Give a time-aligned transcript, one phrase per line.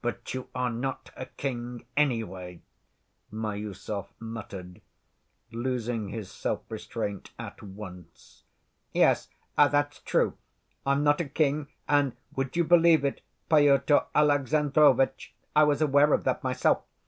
[0.00, 2.62] "But you are not a king, anyway,"
[3.30, 4.80] Miüsov muttered,
[5.52, 8.44] losing his self‐ restraint at once.
[8.94, 10.38] "Yes; that's true.
[10.86, 13.20] I'm not a king, and, would you believe it,
[13.50, 16.82] Pyotr Alexandrovitch, I was aware of that myself.